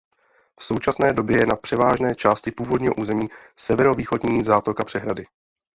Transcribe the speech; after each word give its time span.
V 0.59 0.63
současné 0.63 1.13
době 1.13 1.37
je 1.37 1.45
na 1.45 1.55
převážné 1.55 2.15
části 2.15 2.51
původního 2.51 2.93
území 2.95 3.29
severovýchodní 3.57 4.43
zátoka 4.43 4.83
přehrady. 4.85 5.25